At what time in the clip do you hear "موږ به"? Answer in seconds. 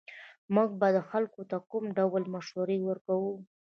0.55-0.87